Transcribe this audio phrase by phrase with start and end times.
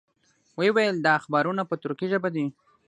[0.57, 2.45] وې ویل دا اخبارونه په تُرکي ژبه دي.